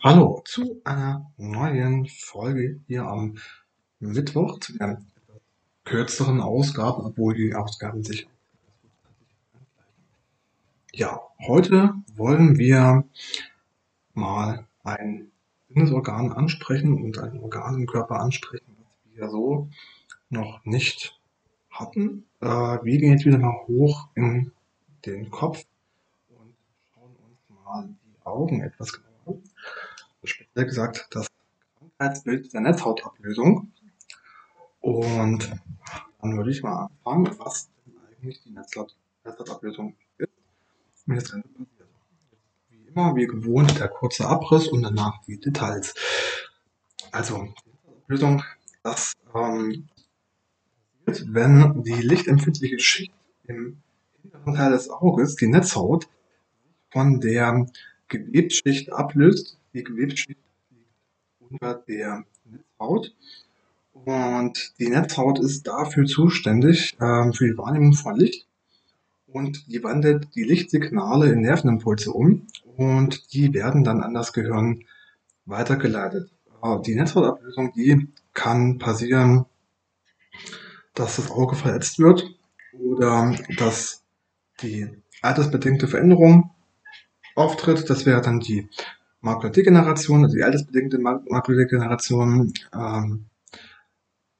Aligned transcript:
Hallo 0.00 0.40
zu 0.44 0.80
einer 0.84 1.28
neuen 1.38 2.06
Folge 2.06 2.78
hier 2.86 3.02
am 3.02 3.36
Mittwoch, 3.98 4.60
zu 4.60 4.78
der 4.78 5.02
kürzeren 5.84 6.40
Ausgabe, 6.40 7.02
obwohl 7.02 7.34
die 7.34 7.52
Ausgaben 7.56 8.04
sich 8.04 8.28
ja, 10.92 11.20
heute 11.48 11.94
wollen 12.14 12.58
wir 12.58 13.08
mal 14.14 14.68
ein 14.84 15.32
Sinnesorgan 15.68 16.30
ansprechen 16.30 17.02
und 17.02 17.18
ein 17.18 17.40
Organ 17.40 17.74
im 17.74 17.86
Körper 17.88 18.20
ansprechen, 18.20 18.76
was 18.78 19.16
wir 19.16 19.28
so 19.30 19.68
noch 20.30 20.64
nicht 20.64 21.20
hatten. 21.70 22.24
Äh, 22.40 22.46
wir 22.46 22.98
gehen 22.98 23.10
jetzt 23.10 23.26
wieder 23.26 23.38
mal 23.38 23.66
hoch 23.66 24.10
in 24.14 24.52
den 25.06 25.28
Kopf 25.32 25.64
und 26.28 26.54
schauen 26.94 27.16
uns 27.16 27.64
mal 27.64 27.88
die 27.88 28.24
Augen 28.24 28.60
etwas 28.60 28.92
genauer. 28.92 29.07
Speziell 30.28 30.66
gesagt 30.66 31.08
das 31.10 31.28
Krankheitsbild 31.78 32.52
der 32.52 32.60
Netzhautablösung. 32.60 33.72
Und 34.80 35.50
dann 36.20 36.36
würde 36.36 36.50
ich 36.50 36.62
mal 36.62 36.86
anfangen, 36.86 37.38
was 37.38 37.70
denn 37.86 37.94
eigentlich 38.06 38.42
die 38.42 38.50
Netzhautablösung 38.50 39.96
ist 40.18 40.30
und 41.06 41.16
das 41.16 41.30
Ganze 41.32 41.48
passiert. 41.48 41.88
Wie 42.70 42.88
immer, 42.88 43.16
wie 43.16 43.26
gewohnt, 43.26 43.78
der 43.78 43.88
kurze 43.88 44.26
Abriss 44.26 44.68
und 44.68 44.82
danach 44.82 45.20
die 45.26 45.38
Details. 45.38 45.94
Also, 47.10 47.36
die 47.64 47.70
Netzhautablösung, 47.70 48.44
das 48.82 49.12
ähm, 49.34 49.88
wenn 51.26 51.82
die 51.82 52.02
lichtempfindliche 52.02 52.78
Schicht 52.78 53.12
im 53.44 53.82
hinteren 54.22 54.54
Teil 54.54 54.72
des 54.72 54.90
Auges, 54.90 55.36
die 55.36 55.46
Netzhaut, 55.46 56.08
von 56.90 57.20
der 57.20 57.66
Gewebsschicht 58.08 58.92
ablöst. 58.92 59.58
Die 59.78 59.84
Gewebsschicht 59.84 60.40
liegt 60.70 61.52
unter 61.52 61.74
der 61.86 62.24
Netzhaut. 62.44 63.14
Und 63.92 64.74
die 64.80 64.88
Netzhaut 64.88 65.38
ist 65.38 65.68
dafür 65.68 66.04
zuständig, 66.04 66.96
ähm, 67.00 67.32
für 67.32 67.46
die 67.46 67.56
Wahrnehmung 67.56 67.92
von 67.92 68.16
Licht. 68.16 68.48
Und 69.28 69.68
die 69.68 69.84
wandelt 69.84 70.34
die 70.34 70.42
Lichtsignale 70.42 71.30
in 71.30 71.42
Nervenimpulse 71.42 72.10
um 72.10 72.48
und 72.76 73.32
die 73.32 73.54
werden 73.54 73.84
dann 73.84 74.02
an 74.02 74.14
das 74.14 74.32
Gehirn 74.32 74.84
weitergeleitet. 75.44 76.28
Äh, 76.60 76.80
die 76.80 76.96
Netzhautablösung, 76.96 77.72
die 77.72 78.08
kann 78.34 78.78
passieren, 78.78 79.46
dass 80.94 81.16
das 81.16 81.30
Auge 81.30 81.54
verletzt 81.54 82.00
wird 82.00 82.28
oder 82.72 83.32
dass 83.58 84.02
die 84.60 84.88
altersbedingte 85.22 85.86
Veränderung 85.86 86.50
auftritt. 87.36 87.88
Das 87.88 88.06
wäre 88.06 88.22
dann 88.22 88.40
die 88.40 88.68
Makuladegeneration, 89.20 90.24
also 90.24 90.36
die 90.36 90.42
altersbedingte 90.42 90.98
Makuladegeneration, 90.98 92.52
ähm, 92.72 93.26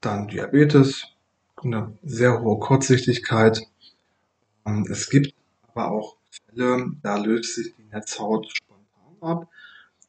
dann 0.01 0.29
Diabetes, 0.29 1.07
eine 1.57 1.99
sehr 2.05 2.41
hohe 2.41 2.59
Kurzsichtigkeit. 2.59 3.61
Ähm, 4.65 4.87
es 4.91 5.11
gibt 5.11 5.35
aber 5.69 5.91
auch 5.91 6.17
Fälle, 6.31 6.93
da 7.03 7.17
löst 7.17 7.57
sich 7.57 7.75
die 7.75 7.85
Netzhaut 7.85 8.47
spontan 8.49 9.17
ab, 9.21 9.49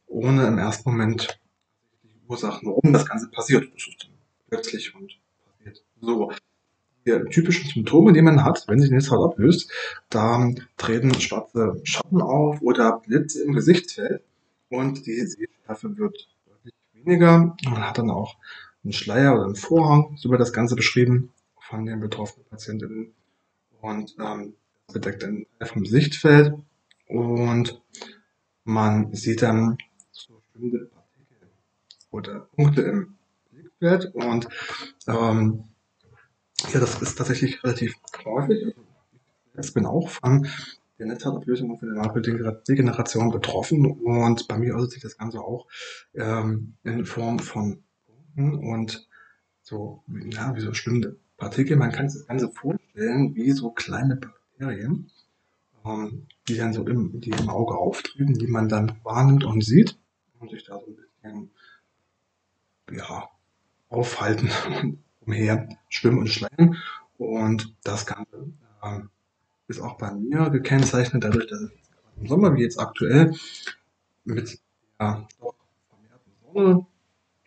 ohne 0.07 0.47
im 0.47 0.57
ersten 0.57 0.91
Moment 0.91 1.39
die 2.03 2.21
Ursachen, 2.27 2.67
warum 2.67 2.93
das 2.93 3.07
Ganze 3.07 3.29
passiert. 3.29 3.63
Das 3.73 3.87
ist 3.87 4.09
plötzlich 4.47 4.93
und 4.95 5.17
passiert 5.45 5.83
so 5.99 6.31
die 7.05 7.29
typischen 7.29 7.69
Symptome, 7.69 8.13
die 8.13 8.21
man 8.21 8.43
hat, 8.43 8.65
wenn 8.67 8.79
sich 8.79 8.89
die 8.89 8.95
Netzhaut 8.95 9.31
ablöst, 9.31 9.71
da 10.09 10.51
treten 10.77 11.13
schwarze 11.19 11.79
Schatten 11.83 12.21
auf 12.21 12.61
oder 12.61 12.99
Blitze 12.99 13.43
im 13.43 13.53
Gesichtsfeld 13.53 14.21
und 14.69 15.05
die 15.05 15.19
Sehschärfe 15.25 15.97
wird 15.97 16.27
deutlich 16.45 16.73
weniger. 16.93 17.55
Man 17.65 17.87
hat 17.87 17.97
dann 17.97 18.09
auch 18.09 18.37
einen 18.83 18.93
Schleier 18.93 19.35
oder 19.35 19.45
einen 19.45 19.55
Vorhang, 19.55 20.15
so 20.17 20.29
wird 20.29 20.41
das 20.41 20.53
Ganze 20.53 20.75
beschrieben 20.75 21.31
von 21.59 21.85
den 21.85 21.99
betroffenen 21.99 22.47
Patientinnen 22.47 23.13
und 23.81 24.15
ähm, 24.19 24.53
bedeckt 24.91 25.21
Teil 25.21 25.45
vom 25.61 25.85
Sichtfeld 25.85 26.53
und 27.07 27.81
man 28.63 29.13
sieht 29.13 29.41
dann 29.41 29.77
so 30.11 30.35
bestimmte 30.35 30.85
Partikel 30.85 31.49
oder 32.11 32.39
Punkte 32.55 32.81
im 32.81 33.17
Blickfeld 33.51 34.13
und 34.15 34.47
ähm, 35.07 35.63
ja, 36.73 36.79
das 36.79 37.01
ist 37.01 37.17
tatsächlich 37.17 37.63
relativ 37.63 37.95
häufig. 38.25 38.75
Ich 39.61 39.73
bin 39.73 39.85
auch 39.85 40.09
von 40.09 40.47
der 40.99 41.07
Netzhautablösung 41.07 41.71
und 41.71 41.79
von 41.79 41.93
der 41.93 42.03
Makrodegeneration 42.03 43.31
betroffen 43.31 43.85
und 43.85 44.47
bei 44.47 44.57
mir 44.57 44.75
äußert 44.75 44.91
sich 44.91 45.01
das 45.01 45.17
Ganze 45.17 45.39
auch 45.39 45.67
ähm, 46.13 46.75
in 46.83 47.05
Form 47.05 47.39
von 47.39 47.83
und 48.35 49.07
so, 49.61 50.03
ja, 50.31 50.55
wie 50.55 50.61
so 50.61 50.73
schwimmende 50.73 51.17
Partikel. 51.37 51.77
Man 51.77 51.91
kann 51.91 52.09
sich 52.09 52.21
das 52.21 52.27
Ganze 52.27 52.49
vorstellen 52.49 53.35
wie 53.35 53.51
so 53.51 53.71
kleine 53.71 54.15
Bakterien, 54.15 55.09
ähm, 55.85 56.27
die 56.47 56.57
dann 56.57 56.73
so 56.73 56.85
im, 56.85 57.19
die 57.21 57.31
im 57.31 57.49
Auge 57.49 57.75
auftreten, 57.75 58.33
die 58.33 58.47
man 58.47 58.69
dann 58.69 58.99
wahrnimmt 59.03 59.43
und 59.43 59.63
sieht 59.63 59.97
und 60.39 60.51
sich 60.51 60.63
da 60.65 60.79
so 60.79 60.85
ein 60.85 60.95
bisschen 60.95 61.51
ja, 62.91 63.29
aufhalten 63.89 64.49
und 64.81 65.03
umher 65.21 65.69
schwimmen 65.89 66.19
und 66.19 66.29
schleichen. 66.29 66.77
Und 67.17 67.75
das 67.83 68.05
Ganze 68.05 68.51
äh, 68.81 68.99
ist 69.69 69.79
auch 69.79 69.97
bei 69.97 70.11
mir 70.11 70.49
gekennzeichnet, 70.49 71.23
dadurch, 71.23 71.47
dass 71.47 71.61
ich 71.61 71.71
im 72.19 72.27
Sommer, 72.27 72.55
wie 72.55 72.63
jetzt 72.63 72.79
aktuell, 72.79 73.35
mit 74.25 74.59
ja, 74.99 75.27
doch 75.39 75.55
vermehrten 75.89 76.31
Sonne, 76.41 76.85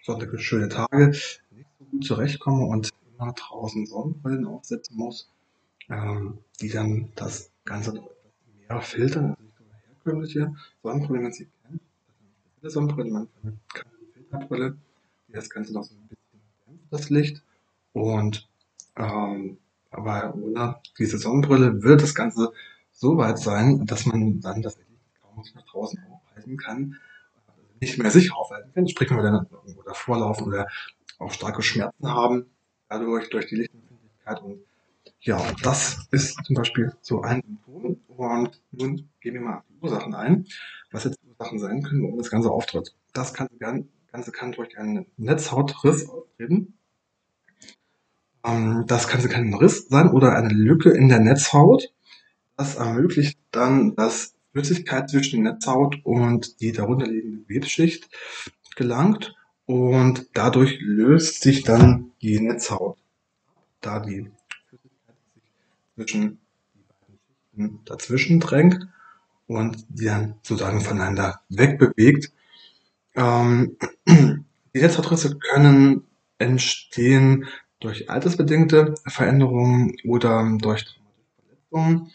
sonnige, 0.02 0.38
schöne 0.38 0.68
Tage, 0.68 1.08
nicht 1.08 1.68
so 1.78 1.84
gut 1.84 2.04
zurechtkomme 2.04 2.64
und 2.66 2.90
immer 3.18 3.32
draußen 3.32 3.86
Sonnenbrillen 3.86 4.46
aufsetzen 4.46 4.96
muss, 4.96 5.30
ähm, 5.88 6.38
die 6.60 6.68
dann 6.68 7.10
das 7.16 7.50
Ganze 7.64 7.94
noch 7.94 8.06
etwas 8.06 8.68
mehr 8.68 8.80
filtern, 8.80 9.24
also 9.30 9.42
nicht 9.42 9.58
eine 9.58 9.94
herkömmliche 9.94 10.54
Sonnenbrille, 10.82 11.18
wie 11.18 11.22
man 11.22 11.32
sie 11.32 11.48
kennt. 11.66 11.80
Das 11.82 12.54
ist 12.54 12.62
eine 12.62 12.70
Sonnenbrille, 12.70 13.10
man 13.10 13.28
kann 13.74 13.86
eine 13.86 14.12
Filterbrille, 14.12 14.76
die 15.28 15.32
das 15.32 15.50
Ganze 15.50 15.72
noch 15.74 15.82
so 15.82 15.94
ein 15.94 16.08
bisschen 16.08 16.40
dämpft, 16.66 16.86
das 16.90 17.10
Licht. 17.10 17.42
Und 17.92 18.48
ähm, 18.96 19.58
aber 19.92 20.34
ohne 20.34 20.76
diese 20.98 21.18
Sonnenbrille 21.18 21.82
wird 21.82 22.02
das 22.02 22.14
Ganze 22.14 22.52
so 22.90 23.16
weit 23.16 23.38
sein, 23.38 23.86
dass 23.86 24.06
man 24.06 24.40
dann 24.40 24.62
das 24.62 24.78
kaum 25.20 25.42
sich 25.44 25.54
nach 25.54 25.66
draußen 25.66 25.98
aufhalten 26.10 26.56
kann, 26.56 26.96
nicht 27.80 27.98
mehr 27.98 28.10
sicher 28.10 28.36
aufhalten 28.36 28.72
kann, 28.74 28.88
sprich 28.88 29.10
wenn 29.10 29.18
wir 29.18 29.24
dann 29.24 29.46
irgendwo 29.50 29.82
davor 29.82 30.18
laufen 30.18 30.44
oder 30.44 30.66
auch 31.18 31.32
starke 31.32 31.62
Schmerzen 31.62 32.08
haben, 32.08 32.46
dadurch 32.88 33.30
durch 33.30 33.46
die 33.46 33.56
Lichtempfindlichkeit 33.56 34.42
und 34.42 34.60
ja, 35.20 35.40
das 35.62 36.08
ist 36.10 36.36
zum 36.44 36.56
Beispiel 36.56 36.92
so 37.00 37.22
ein 37.22 37.42
Symptom. 37.42 38.00
Und 38.08 38.60
nun 38.72 39.08
gehen 39.20 39.34
wir 39.34 39.40
mal 39.40 39.58
auf 39.58 39.64
die 39.68 39.78
Ursachen 39.80 40.14
ein, 40.14 40.46
was 40.90 41.04
jetzt 41.04 41.18
Ursachen 41.24 41.58
sein 41.60 41.82
können, 41.82 42.02
warum 42.02 42.18
das 42.18 42.30
Ganze 42.30 42.50
auftritt. 42.50 42.94
Das 43.12 43.32
Ganze 43.32 44.32
kann 44.32 44.52
durch 44.52 44.76
einen 44.78 45.06
Netzhautriss 45.16 46.08
auftreten. 46.08 46.74
Ähm, 48.44 48.84
das 48.86 49.08
kann 49.08 49.26
kein 49.28 49.54
Riss 49.54 49.88
sein 49.88 50.10
oder 50.10 50.34
eine 50.36 50.52
Lücke 50.52 50.90
in 50.90 51.08
der 51.08 51.20
Netzhaut. 51.20 51.92
Das 52.56 52.76
ermöglicht 52.76 53.38
dann, 53.50 53.94
dass 53.94 54.34
Flüssigkeit 54.52 55.08
zwischen 55.08 55.44
der 55.44 55.54
Netzhaut 55.54 56.00
und 56.04 56.60
die 56.60 56.72
darunterliegende 56.72 57.44
Gewebsschicht 57.44 58.08
gelangt 58.76 59.34
und 59.66 60.28
dadurch 60.34 60.78
löst 60.80 61.42
sich 61.42 61.62
dann 61.62 62.12
die 62.20 62.40
Netzhaut, 62.40 62.98
da 63.80 64.00
die 64.00 64.30
Flüssigkeit 64.68 65.16
sich 65.32 65.52
zwischen 65.94 66.38
die 66.74 66.80
beiden 66.98 67.18
Schichten 67.26 67.80
dazwischen 67.84 68.40
drängt 68.40 68.88
und 69.46 69.84
die 69.88 70.06
dann 70.06 70.34
sozusagen 70.42 70.80
voneinander 70.80 71.40
wegbewegt. 71.48 72.32
Ähm, 73.14 73.76
die 74.06 74.80
Netzhautrisse 74.80 75.38
können 75.38 76.04
entstehen 76.38 77.46
durch 77.82 78.08
altersbedingte 78.08 78.94
Veränderungen 79.06 79.96
oder 80.04 80.56
durch 80.60 80.98
Verletzungen 81.36 82.10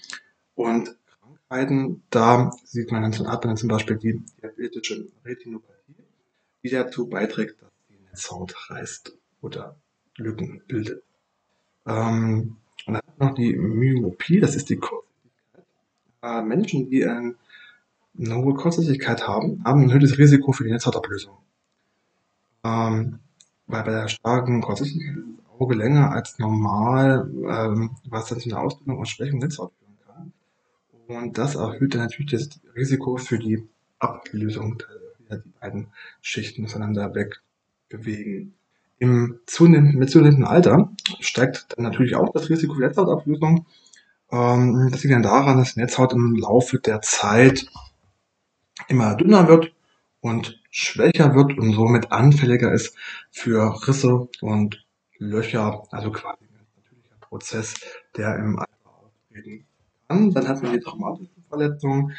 und 0.55 0.95
Krankheiten. 1.19 2.03
Da 2.09 2.51
sieht 2.63 2.91
man 2.91 3.11
dann 3.11 3.27
hat 3.27 3.59
zum 3.59 3.69
Beispiel 3.69 3.97
die 3.97 4.23
diabetische 4.41 5.07
Retinopathie, 5.25 5.95
die 6.63 6.69
dazu 6.69 7.07
beiträgt, 7.07 7.61
dass 7.61 7.71
die 7.89 8.03
Netzhaut 8.05 8.55
reißt 8.69 9.17
oder 9.41 9.75
Lücken 10.15 10.61
bildet. 10.67 11.03
Ähm, 11.85 12.57
und 12.85 12.93
dann 12.93 13.01
noch 13.19 13.35
die 13.35 13.55
Myopie, 13.55 14.39
das 14.39 14.55
ist 14.55 14.69
die 14.69 14.77
Kurzsichtigkeit. 14.77 15.65
Äh, 16.21 16.41
Menschen, 16.41 16.89
die 16.89 17.05
eine 17.05 17.35
hohe 18.17 18.55
Kurzsichtigkeit 18.55 19.27
haben, 19.27 19.63
haben 19.65 19.81
ein 19.81 19.91
höheres 19.91 20.17
Risiko 20.17 20.51
für 20.53 20.63
die 20.63 20.71
Netzhautablösung. 20.71 21.37
Ähm, 22.63 23.19
weil 23.67 23.83
bei 23.83 23.91
der 23.91 24.07
starken 24.07 24.61
Kurzsichtigkeit 24.61 25.17
ist 25.17 25.46
Auge 25.59 25.75
länger 25.75 26.11
als 26.11 26.39
normal, 26.39 27.29
ähm, 27.49 27.91
was 28.09 28.27
dann 28.27 28.39
zu 28.39 28.49
einer 28.49 28.61
Ausbildung 28.61 28.99
und 28.99 29.07
Schwächung 29.07 29.39
Netzhaut 29.39 29.71
führen 29.79 29.97
kann. 30.05 30.33
Und 31.07 31.37
das 31.37 31.55
erhöht 31.55 31.93
dann 31.93 32.01
natürlich 32.01 32.31
das 32.31 32.49
Risiko 32.75 33.17
für 33.17 33.39
die 33.39 33.67
Ablösung, 33.99 34.83
wieder 35.19 35.37
die 35.39 35.49
beiden 35.59 35.87
Schichten 36.21 36.67
voneinander 36.67 37.13
weg 37.15 37.41
bewegen. 37.89 38.53
Im 38.99 39.39
zunehmenden, 39.45 39.99
mit 39.99 40.09
zunehmendem 40.09 40.45
Alter 40.45 40.91
steigt 41.19 41.67
dann 41.75 41.83
natürlich 41.83 42.15
auch 42.15 42.31
das 42.33 42.49
Risiko 42.49 42.73
für 42.73 42.81
Netzhautablösung. 42.81 43.65
Ähm, 44.31 44.89
das 44.91 45.03
liegt 45.03 45.13
dann 45.13 45.23
daran, 45.23 45.57
dass 45.57 45.73
die 45.73 45.79
Netzhaut 45.79 46.13
im 46.13 46.35
Laufe 46.35 46.79
der 46.79 47.01
Zeit 47.01 47.67
immer 48.87 49.15
dünner 49.15 49.47
wird 49.47 49.73
und 50.21 50.61
schwächer 50.69 51.35
wird 51.35 51.57
und 51.57 51.73
somit 51.73 52.11
anfälliger 52.11 52.71
ist 52.71 52.95
für 53.31 53.87
Risse 53.87 54.27
und 54.41 54.85
Löcher, 55.19 55.83
also 55.91 56.11
quasi 56.11 56.45
ein 56.45 56.67
natürlicher 56.75 57.15
Prozess, 57.19 57.75
der 58.15 58.35
im 58.37 58.59
Alter 58.59 58.71
auftreten 58.85 59.65
kann. 60.07 60.31
Dann 60.31 60.47
hat 60.47 60.61
man 60.63 60.73
die 60.73 60.79
traumatischen 60.79 61.43
Verletzungen. 61.49 62.13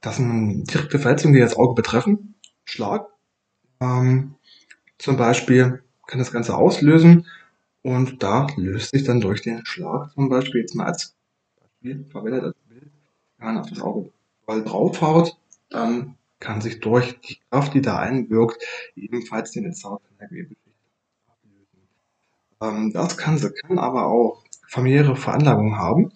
Das 0.00 0.16
sind 0.16 0.64
direkte 0.72 0.98
Verletzungen, 0.98 1.34
die 1.34 1.40
das 1.40 1.56
Auge 1.56 1.74
betreffen. 1.74 2.34
Schlag. 2.64 3.06
Ähm, 3.80 4.34
zum 4.98 5.16
Beispiel 5.16 5.82
kann 6.06 6.18
das 6.18 6.32
Ganze 6.32 6.56
auslösen 6.56 7.26
und 7.82 8.22
da 8.22 8.48
löst 8.56 8.90
sich 8.90 9.04
dann 9.04 9.20
durch 9.20 9.42
den 9.42 9.64
Schlag 9.64 10.12
zum 10.12 10.28
Beispiel 10.28 10.62
jetzt 10.62 10.74
mal 10.74 10.86
als 10.86 11.14
Beispiel 11.60 12.04
verwendet 12.10 12.44
als 12.44 12.56
Bild, 12.68 12.90
wenn 13.38 13.46
man 13.46 13.58
auf 13.58 13.68
das 13.70 13.80
Auge 13.80 14.10
voll 14.44 14.64
draufhaut, 14.64 15.36
dann 15.70 16.16
kann 16.40 16.60
sich 16.60 16.80
durch 16.80 17.20
die 17.20 17.38
Kraft, 17.50 17.74
die 17.74 17.82
da 17.82 17.98
einwirkt, 17.98 18.62
ebenfalls 18.96 19.52
den 19.52 19.64
Netzhaut 19.64 20.02
von 20.02 20.16
der 20.18 20.26
ablösen. 20.26 20.67
Ähm, 22.60 22.92
das 22.92 23.16
Ganze 23.16 23.52
kann 23.52 23.78
aber 23.78 24.06
auch 24.06 24.42
familiäre 24.66 25.16
Veranlagungen 25.16 25.76
haben. 25.76 26.12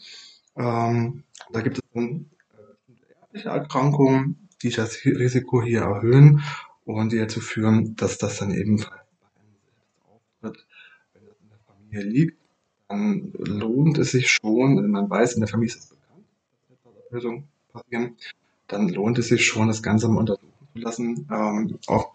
Ähm, 0.56 1.25
da 1.53 1.61
gibt 1.61 1.79
es 1.79 1.83
dann 1.94 2.31
äh, 2.53 3.21
erbliche 3.21 3.49
Erkrankungen, 3.49 4.49
die 4.62 4.71
das 4.71 5.05
Risiko 5.05 5.62
hier 5.62 5.83
erhöhen 5.83 6.43
und 6.85 7.12
die 7.12 7.19
dazu 7.19 7.41
führen, 7.41 7.97
dass 7.97 8.19
das 8.19 8.39
dann 8.39 8.50
ebenfalls 8.50 9.00
auftritt, 10.06 10.67
wenn 11.15 11.27
das 11.27 11.37
in 11.41 11.49
der 11.49 11.59
Familie 11.67 12.03
liegt, 12.03 12.39
dann 12.88 13.33
lohnt 13.38 13.99
es 13.99 14.12
sich 14.12 14.31
schon, 14.31 14.83
wenn 14.83 14.91
man 14.91 15.09
weiß, 15.09 15.35
in 15.35 15.41
der 15.41 15.49
Familie 15.49 15.75
ist 15.75 15.85
es 15.85 15.88
bekannt, 15.91 16.25
dass 16.69 16.71
Netzhauterlösungen 16.71 17.49
passieren, 17.73 18.17
dann 18.69 18.88
lohnt 18.88 19.19
es 19.19 19.29
sich 19.29 19.47
schon, 19.47 19.69
das 19.69 19.83
Ganze 19.83 20.09
mal 20.09 20.21
untersuchen 20.21 20.69
zu 20.75 20.79
lassen. 20.79 21.29
Ähm, 21.31 21.79
auch 21.87 22.12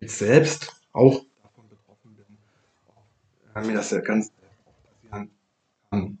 selbst 0.00 0.80
auch 0.92 1.24
äh, 3.54 3.66
mir 3.66 3.74
das 3.74 3.90
ja 3.90 4.00
ganz 4.00 4.30
passieren 4.30 5.30
kann. 5.90 6.18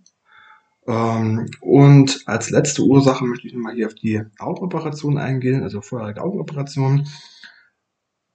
Ähm, 0.86 1.50
und 1.60 2.22
als 2.26 2.50
letzte 2.50 2.82
Ursache 2.82 3.24
möchte 3.24 3.48
ich 3.48 3.54
mal 3.54 3.74
hier 3.74 3.86
auf 3.86 3.94
die 3.94 4.22
Augenoperation 4.38 5.18
eingehen, 5.18 5.62
also 5.62 5.80
vorherige 5.80 6.22
Augenoperation. 6.22 7.08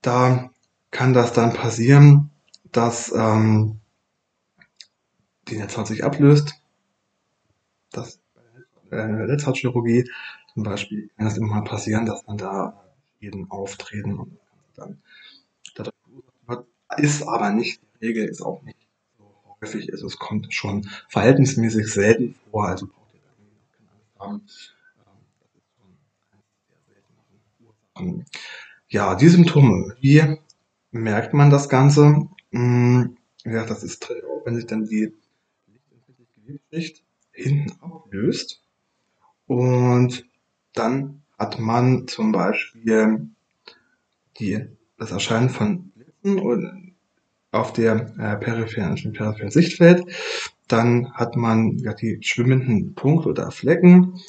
Da 0.02 0.50
kann 0.90 1.12
das 1.12 1.32
dann 1.32 1.52
passieren, 1.52 2.30
dass 2.72 3.12
ähm, 3.12 3.80
die 5.48 5.56
Netzhaut 5.56 5.86
sich 5.86 6.04
ablöst. 6.04 6.54
Das 7.92 8.20
bei 8.88 8.96
der 8.96 9.26
Netzhautchirurgie 9.26 10.10
zum 10.52 10.64
Beispiel 10.64 11.10
kann 11.16 11.26
es 11.26 11.36
immer 11.36 11.54
mal 11.54 11.64
passieren, 11.64 12.06
dass 12.06 12.26
man 12.26 12.36
da 12.36 12.84
jeden 13.20 13.50
auftreten 13.50 14.18
und 14.18 14.38
dann 14.74 15.00
dadurch 15.74 15.94
ist 16.96 17.22
aber 17.22 17.50
nicht 17.50 17.80
die 18.00 18.06
Regel, 18.06 18.26
ist 18.26 18.42
auch 18.42 18.62
nicht 18.62 18.79
häufig. 19.60 19.92
Also 19.92 20.06
es 20.06 20.18
kommt 20.18 20.52
schon 20.52 20.88
verhältnismäßig 21.08 21.86
selten 21.86 22.34
vor, 22.50 22.68
also 22.68 22.86
braucht 22.86 23.14
ihr 23.14 23.20
keine 24.20 24.32
Angst 24.32 24.74
haben. 25.04 25.18
Ähm, 25.80 26.20
das 26.70 26.80
ist 26.90 27.04
schon 27.06 28.04
eine 28.04 28.12
Ursache. 28.12 28.24
Ja, 28.88 29.14
die 29.14 29.28
Symptome. 29.28 29.96
Wie 30.00 30.38
merkt 30.90 31.34
man 31.34 31.50
das 31.50 31.68
Ganze? 31.68 32.28
Hm, 32.50 33.16
ja, 33.44 33.64
das 33.64 33.82
ist 33.82 34.10
wenn 34.44 34.56
sich 34.56 34.66
dann 34.66 34.86
die 34.86 35.12
Gewebsschicht 36.36 37.04
hinten 37.32 37.72
ablöst 37.80 38.62
und 39.46 40.26
dann 40.72 41.22
hat 41.38 41.58
man 41.58 42.06
zum 42.06 42.32
Beispiel 42.32 43.28
die, 44.38 44.66
das 44.98 45.10
Erscheinen 45.12 45.50
von 45.50 45.90
Blitzen 45.90 46.38
auf 47.52 47.72
der 47.72 48.12
äh, 48.18 48.36
peripheren, 48.36 48.96
peripheren 49.12 49.50
Sichtfeld. 49.50 50.04
Dann 50.68 51.12
hat 51.14 51.36
man 51.36 51.78
ja 51.78 51.94
die 51.94 52.18
schwimmenden 52.22 52.94
Punkte 52.94 53.28
oder 53.28 53.50
Flecken, 53.50 54.20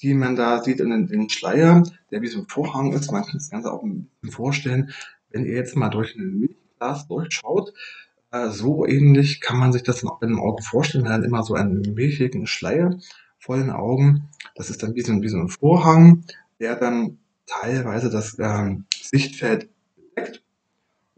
die 0.00 0.14
man 0.14 0.34
da 0.34 0.62
sieht 0.62 0.80
in 0.80 1.06
den 1.06 1.28
Schleier, 1.28 1.82
der 2.10 2.22
wie 2.22 2.28
so 2.28 2.40
ein 2.40 2.48
Vorhang 2.48 2.92
ist. 2.92 3.12
Man 3.12 3.22
kann 3.22 3.34
das 3.34 3.50
Ganze 3.50 3.72
auch 3.72 3.82
ein 3.82 4.08
bisschen 4.20 4.34
vorstellen, 4.34 4.90
wenn 5.30 5.44
ihr 5.44 5.54
jetzt 5.54 5.76
mal 5.76 5.90
durch 5.90 6.16
ein 6.16 6.38
Milchglas 6.38 7.06
durchschaut, 7.06 7.74
äh, 8.32 8.48
so 8.50 8.86
ähnlich 8.86 9.40
kann 9.40 9.58
man 9.58 9.72
sich 9.72 9.82
das 9.82 10.04
auch 10.04 10.20
mit 10.20 10.30
dem 10.30 10.40
Auge 10.40 10.62
vorstellen. 10.62 11.08
Hat 11.08 11.24
immer 11.24 11.42
so 11.42 11.54
einen 11.54 11.82
milchigen 11.94 12.46
Schleier 12.46 12.98
vor 13.38 13.56
den 13.56 13.70
Augen. 13.70 14.28
Das 14.54 14.70
ist 14.70 14.82
dann 14.82 14.94
wie 14.94 15.02
so, 15.02 15.12
ein, 15.12 15.22
wie 15.22 15.28
so 15.28 15.38
ein 15.38 15.48
Vorhang, 15.48 16.24
der 16.60 16.76
dann 16.76 17.18
teilweise 17.46 18.10
das 18.10 18.38
ähm, 18.38 18.86
Sichtfeld 19.02 19.68
bedeckt. 19.96 20.42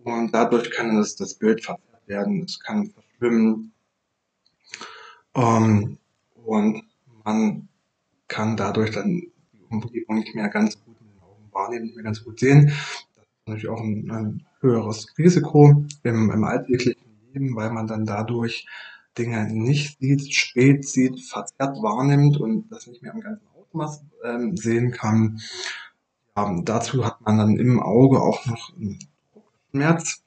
Und 0.04 0.32
dadurch 0.32 0.70
kann 0.70 0.96
das, 0.96 1.16
das 1.16 1.34
Bild 1.34 1.64
verzerrt 1.64 2.06
werden, 2.06 2.42
es 2.44 2.58
kann 2.60 2.90
verschwimmen. 2.90 3.72
Ähm, 5.34 5.98
und 6.44 6.82
man 7.24 7.68
kann 8.28 8.56
dadurch 8.56 8.90
dann 8.90 9.22
die 9.52 9.64
Umgebung 9.70 10.16
nicht 10.16 10.34
mehr 10.34 10.48
ganz 10.48 10.82
gut 10.84 11.00
mit 11.00 11.10
den 11.10 11.22
Augen 11.22 11.48
wahrnehmen, 11.52 11.84
nicht 11.86 11.94
mehr 11.94 12.04
ganz 12.04 12.24
gut 12.24 12.40
sehen. 12.40 12.66
Das 13.14 13.24
ist 13.24 13.46
natürlich 13.46 13.68
auch 13.68 13.80
ein, 13.80 14.10
ein 14.10 14.46
höheres 14.60 15.06
Risiko 15.18 15.84
im, 16.02 16.30
im 16.30 16.44
alltäglichen 16.44 17.02
Leben, 17.32 17.56
weil 17.56 17.70
man 17.70 17.86
dann 17.86 18.06
dadurch 18.06 18.66
Dinge 19.18 19.46
nicht 19.52 19.98
sieht, 19.98 20.32
spät 20.34 20.86
sieht, 20.86 21.20
verzerrt 21.20 21.76
wahrnimmt 21.82 22.38
und 22.38 22.70
das 22.70 22.86
nicht 22.86 23.02
mehr 23.02 23.12
im 23.12 23.20
ganzen 23.20 23.46
Ausmaß 23.54 24.04
ähm, 24.24 24.56
sehen 24.56 24.90
kann. 24.90 25.40
Ja, 26.36 26.60
dazu 26.62 27.04
hat 27.04 27.20
man 27.20 27.36
dann 27.36 27.56
im 27.56 27.80
Auge 27.80 28.20
auch 28.20 28.46
noch 28.46 28.72
Schmerz, 29.72 30.22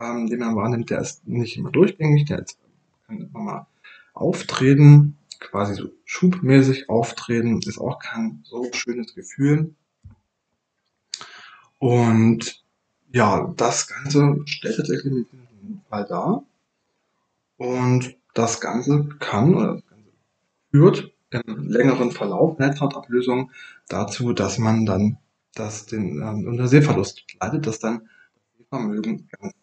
ähm, 0.00 0.28
den 0.28 0.38
man 0.38 0.56
wahrnimmt. 0.56 0.90
Der 0.90 1.00
ist 1.00 1.26
nicht 1.26 1.56
immer 1.56 1.70
durchgängig, 1.70 2.26
der 2.26 2.38
ist, 2.40 2.58
kann 3.06 3.18
immer 3.18 3.40
mal 3.40 3.66
auftreten, 4.14 5.18
quasi 5.40 5.74
so 5.74 5.90
schubmäßig 6.04 6.88
auftreten, 6.88 7.58
ist 7.66 7.78
auch 7.78 7.98
kein 7.98 8.44
so 8.44 8.70
schönes 8.72 9.14
Gefühl. 9.14 9.74
Und 11.78 12.62
ja, 13.12 13.52
das 13.56 13.88
Ganze 13.88 14.40
stellt 14.46 14.76
tatsächlich 14.76 15.12
einen 15.12 15.82
Fall 15.88 16.06
dar. 16.06 16.44
Und 17.56 18.16
das 18.34 18.60
Ganze 18.60 19.08
kann 19.18 19.54
oder 19.54 19.74
das 19.74 19.86
Ganze 19.86 20.10
führt 20.70 21.12
im 21.30 21.68
längeren 21.68 22.12
Verlauf 22.12 22.58
Netzhautablösung 22.58 23.50
dazu, 23.88 24.32
dass 24.32 24.58
man 24.58 24.86
dann 24.86 25.18
das 25.54 25.86
den 25.86 26.20
ähm, 26.20 26.46
unter 26.46 26.68
Sehverlust 26.68 27.24
leidet, 27.40 27.66
dass 27.66 27.78
dann 27.80 28.08
Sehvermögen 28.74 29.28
ganz 29.30 29.54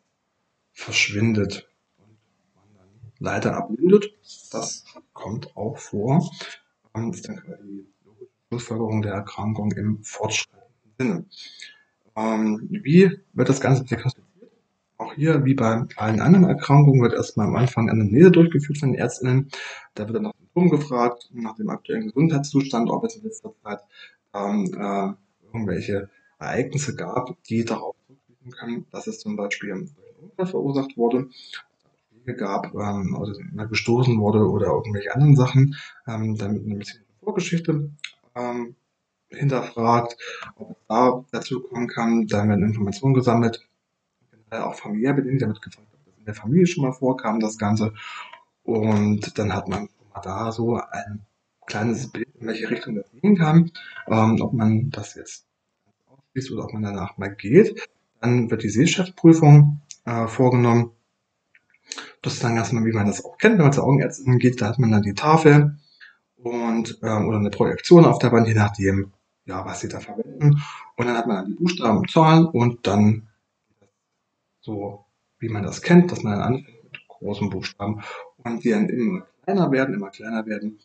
verschwindet 0.72 1.70
und 1.98 2.18
man 2.56 2.64
dann 2.76 3.12
leider 3.20 3.56
abblindet. 3.58 4.14
Das 4.52 4.86
kommt 5.14 5.56
auch 5.58 5.78
vor. 5.78 6.30
Das 6.94 7.16
ist 7.16 7.28
dann 7.28 7.38
quasi 7.38 7.64
die 7.64 8.06
logische 8.06 8.30
Schlussfolgerung 8.48 9.02
der 9.02 9.14
Erkrankung 9.14 9.72
im 9.74 10.04
fortschreitenden 10.04 10.96
Sinne. 10.98 11.26
Ähm, 12.16 12.68
wie 12.70 13.20
wird 13.34 13.50
das 13.50 13.62
Ganze 13.62 13.84
diagnostiziert? 13.84 14.52
Auch 14.98 15.14
hier, 15.14 15.44
wie 15.46 15.56
bei 15.56 15.86
allen 15.96 16.22
anderen 16.22 16.46
Erkrankungen, 16.46 17.02
wird 17.02 17.14
erstmal 17.14 17.48
am 17.48 17.56
Anfang 17.56 17.90
Anamnese 17.90 18.32
durchgeführt 18.32 18.78
von 18.78 18.92
den 18.92 19.00
Ärztinnen. 19.00 19.50
Da 19.96 20.06
wird 20.08 20.16
dann 20.16 20.24
nach 20.24 20.34
Symptomen 20.38 20.70
gefragt, 20.70 21.30
nach 21.34 21.56
dem 21.56 21.70
aktuellen 21.70 22.08
Gesundheitszustand, 22.08 22.90
ob 22.90 23.04
es 23.06 23.16
in 23.16 23.24
letzter 23.24 23.54
Zeit 23.64 23.80
ähm, 24.34 24.74
äh, 24.78 25.14
irgendwelche 25.48 26.10
Ereignisse 26.40 26.96
gab, 26.96 27.42
die 27.46 27.66
darauf 27.66 27.96
zurückführen 28.42 28.52
können, 28.52 28.86
dass 28.92 29.08
es 29.08 29.20
zum 29.20 29.36
Beispiel 29.36 29.70
durch 29.70 29.80
einen 29.80 30.30
Unfall 30.30 30.48
verursacht 30.48 30.98
wurde, 30.98 31.30
Schläge 32.10 32.36
gab 32.36 32.74
ähm, 32.74 33.16
oder 33.16 33.68
gestoßen 33.68 34.20
wurde 34.20 34.40
oder 34.40 34.68
irgendwelche 34.68 35.14
anderen 35.14 35.36
Sachen, 35.36 35.76
ähm, 36.08 36.36
damit 36.38 36.66
eine 36.66 36.76
bisschen 36.76 37.04
Vorgeschichte 37.20 37.92
ähm, 38.36 38.76
hinterfragt, 39.30 40.18
ob 40.56 40.72
es 40.72 40.78
da 40.88 41.24
dazu 41.32 41.62
kommen 41.62 41.88
kann, 41.88 42.28
dann 42.28 42.50
werden 42.50 42.66
Informationen 42.66 43.14
gesammelt, 43.14 43.68
auch 44.50 44.76
familiär 44.76 45.14
bedingt, 45.14 45.42
damit 45.42 45.62
gefragt, 45.62 45.88
ob 45.94 46.06
das 46.06 46.18
in 46.18 46.26
der 46.26 46.34
Familie 46.34 46.68
schon 46.68 46.84
mal 46.84 46.92
vorkam, 46.92 47.40
das 47.40 47.58
Ganze. 47.58 47.94
Und 48.64 49.38
dann 49.38 49.54
hat 49.54 49.70
man 49.70 49.88
da 50.24 50.52
so 50.52 50.76
ein 50.76 51.26
kleines 51.68 52.12
Bild, 52.12 52.28
in 52.40 52.48
welche 52.48 52.70
Richtung 52.70 52.96
das 52.96 53.10
gehen 53.12 53.38
kann, 53.38 53.72
ähm, 54.08 54.42
ob 54.42 54.54
man 54.54 54.90
das 54.90 55.16
jetzt 55.16 55.46
ausschließt 56.10 56.52
oder 56.52 56.66
ob 56.66 56.74
man 56.74 56.84
danach 56.84 57.18
mal 57.18 57.34
geht. 57.34 57.88
Dann 58.22 58.50
wird 58.50 58.64
die 58.64 58.70
Sehschaftsprüfung 58.70 59.82
äh, 60.06 60.28
vorgenommen. 60.28 60.92
Das 62.22 62.34
ist 62.34 62.44
dann 62.44 62.56
ganz 62.56 62.72
mal, 62.72 62.86
wie 62.86 62.94
man 62.94 63.08
das 63.08 63.26
auch 63.26 63.38
kennt, 63.38 63.58
wenn 63.58 63.66
man 63.66 63.74
zur 63.74 63.84
Augenärztin 63.84 64.40
geht, 64.40 64.62
da 64.62 64.68
hat 64.68 64.80
man 64.80 64.92
dann 64.92 65.02
die 65.02 65.16
Tafel 65.16 65.78
und 66.38 67.00
ähm, 67.04 67.28
oder 67.28 67.38
eine 67.38 67.50
Projektion 67.50 68.06
auf 68.06 68.20
der 68.20 68.32
Wand, 68.32 68.48
je 68.48 68.54
nachdem, 68.54 69.12
ja, 69.46 69.66
was 69.66 69.82
sie 69.82 69.90
da 69.90 70.00
verwenden. 70.00 70.62
Und 70.96 71.06
dann 71.06 71.18
hat 71.18 71.28
man 71.28 71.38
dann 71.38 71.46
die 71.48 71.54
Buchstaben 71.56 71.98
und 71.98 72.12
Zahlen 72.12 72.46
und 72.46 72.88
dann 72.88 73.28
so, 74.62 75.06
wie 75.40 75.50
man 75.50 75.64
das 75.64 75.82
kennt, 75.82 76.12
dass 76.12 76.24
man 76.24 76.34
dann 76.34 76.42
anfängt 76.42 76.84
mit 76.84 77.08
großen 77.08 77.50
Buchstaben 77.50 78.02
und 78.38 78.64
die 78.64 78.70
dann 78.70 78.88
immer 78.90 79.26
kleiner 79.44 79.72
werden, 79.72 79.96
immer 79.96 80.10
kleiner 80.10 80.46
werden. 80.46 80.80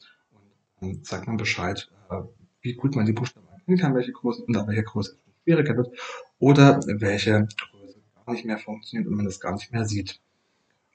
Und 0.80 0.96
dann 0.96 1.04
sagt 1.04 1.26
man 1.26 1.36
Bescheid, 1.36 1.90
äh, 2.10 2.22
wie 2.62 2.74
gut 2.74 2.96
man 2.96 3.06
die 3.06 3.12
Buchstaben 3.12 3.46
erkennen 3.48 3.78
kann, 3.78 3.94
welche 3.94 4.12
Größe 4.12 4.42
und 4.42 4.56
ab 4.56 4.68
welcher 4.68 4.82
Größe 4.82 5.18
schwieriger 5.46 5.76
wird 5.76 5.96
oder 6.38 6.80
welche 6.86 7.46
Größe 7.70 8.00
gar 8.24 8.32
nicht 8.32 8.44
mehr 8.44 8.58
funktioniert 8.58 9.08
und 9.08 9.16
man 9.16 9.26
das 9.26 9.40
gar 9.40 9.52
nicht 9.52 9.72
mehr 9.72 9.84
sieht. 9.84 10.20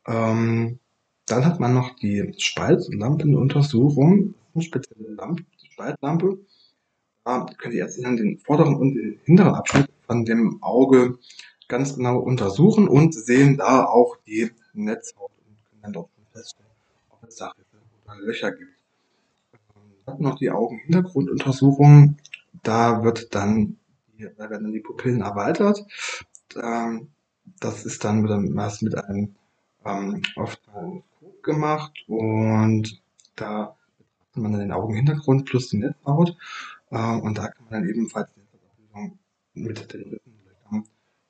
Ähm, 0.05 0.79
dann 1.25 1.45
hat 1.45 1.59
man 1.59 1.73
noch 1.73 1.95
die 1.95 2.33
Spaltlampenuntersuchung, 2.37 4.33
eine 4.53 4.63
spezielle 4.63 5.13
Lampe, 5.13 5.43
Spaltlampe. 5.71 6.39
Da 7.23 7.45
könnt 7.57 7.73
ihr 7.73 7.83
jetzt 7.85 8.03
den 8.03 8.39
vorderen 8.39 8.75
und 8.75 8.95
den 8.95 9.19
hinteren 9.23 9.53
Abschnitt 9.53 9.89
von 10.05 10.25
dem 10.25 10.61
Auge 10.61 11.19
ganz 11.67 11.95
genau 11.95 12.19
untersuchen 12.19 12.87
und 12.89 13.13
sehen 13.13 13.57
da 13.57 13.85
auch 13.85 14.17
die 14.27 14.51
Netzhaut 14.73 15.31
und 15.47 15.57
können 15.69 15.81
dann 15.83 15.93
dort 15.93 16.09
feststellen, 16.33 16.71
ob 17.09 17.23
es 17.23 17.35
da 17.35 17.53
Löcher 18.19 18.51
gibt. 18.51 18.73
Ähm, 19.53 19.93
dann 20.05 20.21
noch 20.21 20.35
die 20.35 20.51
Augenhintergrunduntersuchung. 20.51 22.17
Da 22.63 23.03
wird 23.03 23.33
dann, 23.33 23.77
da 24.37 24.49
werden 24.49 24.63
dann 24.63 24.73
die 24.73 24.79
Pupillen 24.79 25.21
erweitert. 25.21 25.85
Ähm, 26.55 27.09
das 27.59 27.85
ist 27.85 28.03
dann 28.03 28.53
meist 28.53 28.81
mit 28.81 28.95
einem 28.95 29.35
ähm, 29.85 30.21
Ophthalmoskop 30.35 31.43
gemacht 31.43 31.93
und 32.07 33.01
da 33.35 33.75
betrachtet 33.97 34.43
man 34.43 34.51
dann 34.51 34.61
den 34.61 34.71
Augenhintergrund 34.71 35.45
plus 35.45 35.69
die 35.69 35.77
Netzhaut 35.77 36.35
äh, 36.89 37.15
und 37.15 37.37
da 37.37 37.47
kann 37.47 37.65
man 37.69 37.81
dann 37.81 37.89
ebenfalls 37.89 38.29
die 38.35 38.41
mit 39.53 39.93
den 39.93 40.09
Lippenlöchern 40.09 40.83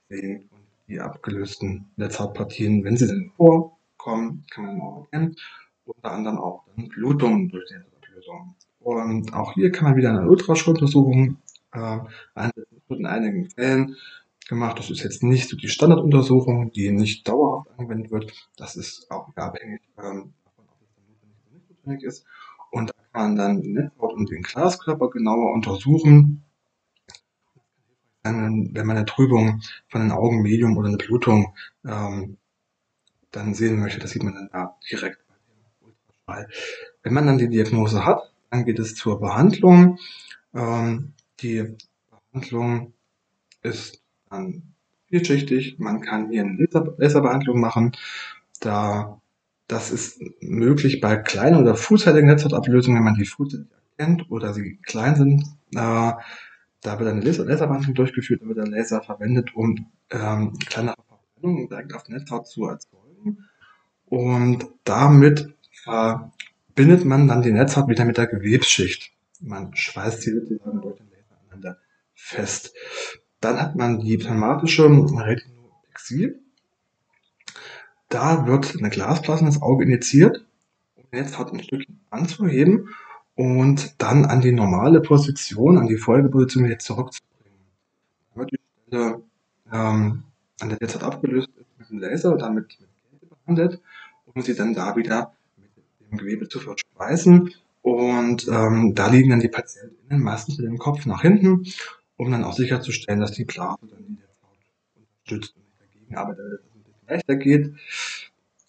sehen 0.09 0.49
und 0.51 0.61
die 0.87 0.99
abgelösten 0.99 1.91
Netzhautpartien, 1.95 2.83
wenn 2.83 2.97
sie 2.97 3.07
denn 3.07 3.31
vorkommen, 3.35 4.45
kann 4.51 4.65
man 4.65 4.81
auch 4.81 5.07
erkennen. 5.11 5.35
Unter 5.85 6.11
anderem 6.11 6.37
auch 6.37 6.63
dann 6.75 6.87
Blutungen 6.89 7.49
durch 7.49 7.67
die 7.69 7.75
Netzhautablösung. 7.75 8.55
Und 8.79 9.33
auch 9.33 9.53
hier 9.53 9.71
kann 9.71 9.89
man 9.89 9.95
wieder 9.95 10.09
eine 10.09 10.27
Ultraschalluntersuchung 10.27 11.37
äh, 11.73 11.99
einsetzen. 12.35 12.81
in 12.89 13.05
einigen 13.05 13.49
Fällen 13.49 13.95
gemacht. 14.47 14.79
Das 14.79 14.89
ist 14.89 15.03
jetzt 15.03 15.23
nicht 15.23 15.49
so 15.49 15.55
die 15.55 15.69
Standarduntersuchung, 15.69 16.71
die 16.71 16.91
nicht 16.91 17.27
dauerhaft 17.27 17.69
angewendet 17.77 18.11
wird. 18.11 18.31
Das 18.57 18.75
ist 18.75 19.09
auch 19.09 19.35
abhängig 19.35 19.81
ähm, 19.97 20.33
davon, 20.43 20.65
ob 20.67 20.81
es 20.81 20.93
dann 20.93 21.05
notwendig 21.07 21.39
oder 21.45 21.53
nicht 21.55 21.69
notwendig 21.69 22.03
ist. 22.03 22.25
Und 22.71 22.89
da 22.89 22.93
kann 23.11 23.21
man 23.21 23.35
dann 23.35 23.61
die 23.61 23.69
Netzhaut 23.69 24.13
und 24.13 24.29
den 24.29 24.41
Glaskörper 24.41 25.09
genauer 25.09 25.53
untersuchen. 25.53 26.43
Wenn 28.23 28.71
man 28.73 28.97
eine 28.97 29.05
Trübung 29.05 29.61
von 29.87 30.01
den 30.01 30.11
Augenmedium 30.11 30.77
oder 30.77 30.89
eine 30.89 30.97
Blutung 30.97 31.55
ähm, 31.83 32.37
dann 33.31 33.55
sehen 33.55 33.79
möchte, 33.79 33.99
das 33.99 34.11
sieht 34.11 34.21
man 34.23 34.35
dann 34.35 34.49
da 34.51 34.77
direkt 34.89 35.25
bei 35.27 35.33
dem 35.33 35.87
Ultraschall. 35.87 36.49
Wenn 37.01 37.13
man 37.13 37.25
dann 37.25 37.39
die 37.39 37.49
Diagnose 37.49 38.05
hat, 38.05 38.31
dann 38.51 38.65
geht 38.65 38.77
es 38.77 38.93
zur 38.93 39.19
Behandlung. 39.19 39.97
Ähm, 40.53 41.13
die 41.41 41.75
Behandlung 42.31 42.93
ist 43.61 44.01
dann 44.29 44.73
vielschichtig. 45.07 45.79
Man 45.79 46.01
kann 46.01 46.29
hier 46.29 46.43
eine 46.43 46.55
Laser 46.57 46.93
Laserbehandlung 46.97 47.59
machen. 47.59 47.91
Da, 48.59 49.21
das 49.67 49.91
ist 49.91 50.21
möglich 50.41 51.01
bei 51.01 51.15
kleinen 51.17 51.57
oder 51.61 51.75
frühzeitigen 51.75 52.27
Netzhautablösungen, 52.27 52.97
wenn 52.97 53.05
man 53.05 53.15
die 53.15 53.25
frühzeitig 53.25 53.67
erkennt 53.97 54.29
oder 54.31 54.53
sie 54.53 54.77
klein 54.77 55.15
sind. 55.15 55.43
Äh, 55.73 56.13
da 56.83 56.99
wird 56.99 57.09
eine 57.09 57.21
Laser 57.21 57.45
Laserbehandlung 57.45 57.93
durchgeführt, 57.95 58.41
da 58.41 58.47
wird 58.47 58.57
der 58.57 58.67
Laser 58.67 59.01
verwendet, 59.01 59.55
um 59.55 59.87
ähm, 60.09 60.53
kleinere 60.65 60.97
Verbrennungen 61.07 61.67
direkt 61.67 61.93
auf 61.93 62.07
Netzhaut 62.09 62.47
zu 62.47 62.65
erzeugen. 62.65 63.45
Und 64.07 64.65
damit 64.83 65.53
verbindet 65.71 67.05
man 67.05 67.27
dann 67.27 67.41
die 67.41 67.51
Netzhaut 67.51 67.87
wieder 67.87 68.05
mit 68.05 68.17
der 68.17 68.27
Gewebsschicht. 68.27 69.11
Man 69.39 69.75
schweißt 69.75 70.21
sie 70.21 70.33
sozusagen 70.33 70.81
durch 70.81 70.97
den 70.97 71.10
aneinander 71.51 71.79
fest. 72.13 72.73
Dann 73.39 73.59
hat 73.59 73.75
man 73.75 73.99
die 73.99 74.17
pneumatische 74.17 74.85
Retinopexie. 74.85 76.35
Da 78.09 78.45
wird 78.45 78.75
eine 78.77 78.89
Glasplatte 78.89 79.45
ins 79.45 79.61
Auge 79.61 79.85
injiziert, 79.85 80.45
um 80.95 81.05
jetzt 81.11 81.39
hat 81.39 81.51
ein 81.53 81.63
Stückchen 81.63 82.01
anzuheben 82.09 82.89
und 83.35 84.01
dann 84.01 84.25
an 84.25 84.41
die 84.41 84.51
normale 84.51 85.01
Position, 85.01 85.77
an 85.77 85.87
die 85.87 85.97
Folgeposition 85.97 86.65
wieder 86.65 86.79
zurückzubringen. 86.79 87.57
Dann 88.29 88.39
wird 88.41 88.51
die 88.51 88.59
Stelle 88.87 89.23
ähm, 89.71 90.23
an 90.59 90.69
der 90.69 90.77
derzeit 90.77 91.03
abgelöst 91.03 91.49
ist 91.55 91.79
mit 91.79 91.89
dem 91.89 91.99
Laser 91.99 92.33
oder 92.33 92.49
mit, 92.49 92.77
mit 92.79 92.89
Kälte 93.09 93.25
behandelt, 93.25 93.81
um 94.25 94.41
sie 94.41 94.55
dann 94.55 94.73
da 94.73 94.95
wieder 94.95 95.33
mit 95.57 95.71
dem 96.11 96.17
Gewebe 96.17 96.49
zu 96.49 96.59
verschweißen. 96.59 97.53
Und 97.81 98.47
ähm, 98.47 98.93
da 98.95 99.07
liegen 99.07 99.31
dann 99.31 99.39
die 99.39 99.47
PatientInnen 99.47 100.21
meistens 100.21 100.57
mit 100.57 100.67
dem 100.67 100.77
Kopf 100.77 101.05
nach 101.05 101.21
hinten 101.21 101.65
um 102.21 102.31
dann 102.31 102.43
auch 102.43 102.53
sicherzustellen, 102.53 103.19
dass 103.19 103.31
die 103.31 103.45
Blase 103.45 103.79
dann 103.89 104.05
die 104.05 104.13
Netzhaut 104.13 104.59
unterstützt 104.95 105.55
und 105.55 105.63
nicht 105.63 105.81
dagegen 105.81 106.15
arbeitet, 106.15 106.45
dass 106.45 106.59
es 106.59 106.75
ein 106.75 106.83
bisschen 106.83 107.07
leichter 107.07 107.35
geht. 107.35 107.75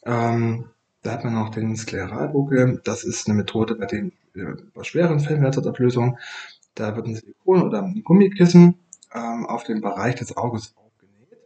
Ähm, 0.07 0.65
da 1.03 1.13
hat 1.13 1.25
man 1.25 1.35
noch 1.35 1.51
den 1.51 1.77
Skleralbuckel. 1.77 2.81
Das 2.83 3.05
ist 3.05 3.29
eine 3.29 3.37
Methode 3.37 3.75
bei 3.75 3.85
den 3.85 4.13
äh, 4.35 4.55
bei 4.73 4.85
schweren 4.85 5.21
Fällen 5.21 5.43
Netzhautablösung. 5.43 6.19
Da 6.75 6.97
wird 6.97 7.07
ein 7.07 7.15
Silikon 7.15 7.63
oder 7.63 7.83
ein 7.83 8.03
Gummikissen 8.03 8.79
ähm, 9.13 9.45
auf 9.45 9.65
den 9.65 9.83
Bereich 9.83 10.15
des 10.15 10.35
Auges 10.35 10.75
aufgenäht, 10.75 11.39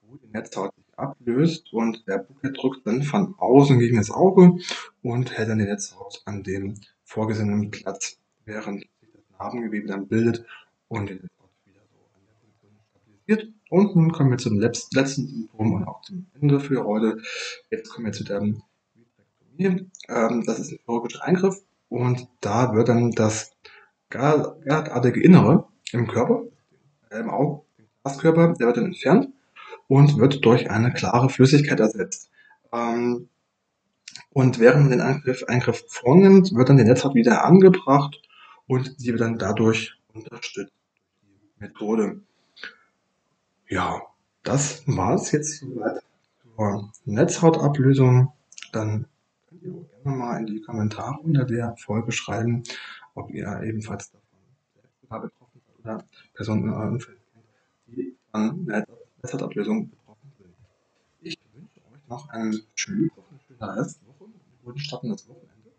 wo 0.00 0.16
die 0.16 0.28
Netzhaut 0.28 0.74
sich 0.74 0.98
ablöst 0.98 1.74
und 1.74 2.08
der 2.08 2.18
Buckel 2.18 2.54
drückt 2.54 2.86
dann 2.86 3.02
von 3.02 3.34
außen 3.36 3.78
gegen 3.78 3.98
das 3.98 4.10
Auge 4.10 4.56
und 5.02 5.36
hält 5.36 5.50
dann 5.50 5.58
die 5.58 5.66
Netzhaut 5.66 6.22
an 6.24 6.42
dem 6.42 6.76
vorgesehenen 7.04 7.70
Platz, 7.70 8.18
während 8.44 8.80
sich 8.80 8.90
das 9.12 9.22
Narbengewebe 9.38 9.86
dann 9.86 10.08
bildet 10.08 10.44
und 10.88 11.08
den 11.08 11.18
Import 11.18 11.50
wieder 11.64 11.80
so 11.90 11.98
an 12.14 12.22
der 12.26 12.34
Position 12.34 12.70
stabilisiert. 12.90 13.54
Und 13.70 13.96
nun 13.96 14.12
kommen 14.12 14.30
wir 14.30 14.38
zum 14.38 14.58
letzten 14.58 15.06
Symptom 15.06 15.72
und 15.72 15.84
auch 15.84 16.02
zum 16.02 16.26
Ende 16.40 16.60
für 16.60 16.84
heute. 16.84 17.18
Jetzt 17.70 17.90
kommen 17.90 18.06
wir 18.06 18.12
zu 18.12 18.24
der 18.24 18.40
Vitrektomie. 18.42 19.90
Ähm, 20.08 20.44
das 20.46 20.58
ist 20.58 20.72
ein 20.72 20.78
chirurgischer 20.84 21.24
Eingriff 21.24 21.62
und 21.88 22.28
da 22.40 22.74
wird 22.74 22.88
dann 22.88 23.10
das 23.12 23.52
gardartige 24.10 25.22
Innere 25.22 25.66
im 25.92 26.06
Körper, 26.06 26.44
äh, 27.10 27.20
im 27.20 27.30
Auge, 27.30 27.62
im 27.78 27.86
Glaskörper, 28.02 28.54
der 28.54 28.66
wird 28.66 28.76
dann 28.76 28.86
entfernt 28.86 29.28
und 29.88 30.18
wird 30.18 30.44
durch 30.44 30.70
eine 30.70 30.92
klare 30.92 31.30
Flüssigkeit 31.30 31.80
ersetzt. 31.80 32.30
Ähm, 32.72 33.28
und 34.34 34.58
während 34.58 34.82
man 34.82 34.90
den 34.90 35.00
Eingriff, 35.00 35.44
Eingriff 35.44 35.84
vornimmt, 35.88 36.52
wird 36.54 36.68
dann 36.68 36.76
die 36.76 36.84
Netzhaut 36.84 37.14
wieder 37.14 37.44
angebracht 37.44 38.20
und 38.66 38.98
sie 38.98 39.12
wird 39.12 39.20
dann 39.20 39.38
dadurch 39.38 39.94
unterstützt 40.12 40.72
die 41.22 41.62
Methode. 41.62 42.20
Ja, 43.68 44.02
das 44.42 44.82
war 44.86 45.14
es 45.14 45.30
jetzt 45.30 45.60
soweit 45.60 46.02
zur 46.56 46.92
Netzhautablösung. 47.04 48.32
Dann 48.72 49.06
könnt 49.48 49.62
ihr 49.62 49.72
auch 49.72 50.02
gerne 50.02 50.18
mal 50.18 50.40
in 50.40 50.46
die 50.46 50.60
Kommentare 50.60 51.20
unter 51.22 51.44
der 51.44 51.76
Folge 51.76 52.10
schreiben, 52.10 52.64
ob 53.14 53.30
ihr 53.30 53.62
ebenfalls 53.62 54.10
davon 54.10 55.22
betroffen 55.22 55.60
seid 55.64 55.84
oder 55.84 56.04
Personen 56.34 56.64
in 56.64 56.70
eurem 56.70 56.92
Umfeld 56.94 57.18
die 57.86 58.16
von 58.32 58.64
Netzhautablösung 58.64 59.90
betroffen 59.90 60.32
sind. 60.38 60.54
Ich 61.20 61.38
wünsche 61.54 61.80
euch 61.92 62.08
noch 62.08 62.28
einen 62.30 62.60
schönen, 62.74 63.12
eine 63.16 63.40
schöne 63.46 63.58
guten 64.64 64.78
Start 64.78 65.04
das 65.04 65.28
Wochenende. 65.28 65.72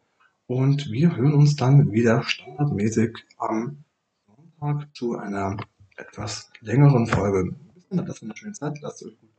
Und 0.47 0.91
wir 0.91 1.15
hören 1.15 1.33
uns 1.33 1.55
dann 1.55 1.91
wieder 1.91 2.23
standardmäßig 2.23 3.17
am 3.37 3.83
Sonntag 4.27 4.95
zu 4.95 5.17
einer 5.17 5.57
etwas 5.97 6.51
längeren 6.61 7.07
Folge. 7.07 7.55
Bis 7.73 7.87
dann, 7.89 8.07
habt 8.07 8.23
eine 8.23 8.37
schöne 8.37 8.53
Zeit, 8.53 8.79
lasst 8.81 9.03
euch 9.03 9.19
gut 9.19 9.34